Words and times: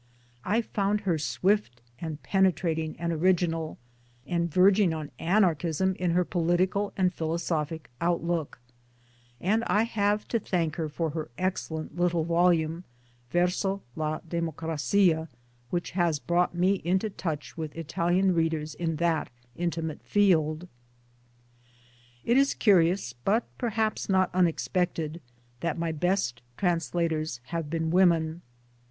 I 0.43 0.63
found 0.63 1.01
her 1.01 1.19
swift 1.19 1.79
and 1.99 2.23
penetrating] 2.23 2.95
and 2.99 3.13
original, 3.13 3.77
and 4.25 4.51
verging 4.51 4.95
on 4.95 5.11
Anarchism 5.19 5.93
in 5.93 6.09
her 6.13 6.25
political 6.25 6.91
and 6.97 7.13
philosophic 7.13 7.87
outlook; 8.01 8.59
and 9.39 9.63
I 9.67 9.83
have 9.83 10.27
to 10.29 10.39
thank 10.39 10.77
her 10.77 10.89
for 10.89 11.11
her 11.11 11.29
excellent 11.37 11.97
little 11.99 12.23
volume 12.23 12.83
Verso 13.29 13.83
la 13.95 14.21
Democrazia 14.21 15.27
2 15.29 15.35
which 15.69 15.91
has 15.91 16.17
brought 16.17 16.55
me 16.55 16.81
into 16.83 17.11
touch 17.11 17.55
with! 17.55 17.75
Italian 17.75 18.33
readers 18.33 18.73
in 18.73 18.95
that 18.95 19.29
intimate 19.55 20.01
field.; 20.01 20.67
It 22.25 22.37
is 22.37 22.55
curious, 22.55 23.13
but 23.13 23.43
perhaps 23.59 24.09
not 24.09 24.31
unexpected, 24.33 25.21
that 25.59 25.77
my 25.77 25.91
best 25.91 26.41
translators 26.57 27.39
have 27.49 27.69
been 27.69 27.91
women. 27.91 28.41